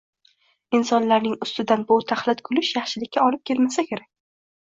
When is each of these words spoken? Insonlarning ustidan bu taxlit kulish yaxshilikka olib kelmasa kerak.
Insonlarning 0.77 1.35
ustidan 1.47 1.83
bu 1.91 1.97
taxlit 2.11 2.41
kulish 2.49 2.71
yaxshilikka 2.79 3.27
olib 3.29 3.43
kelmasa 3.51 3.87
kerak. 3.93 4.09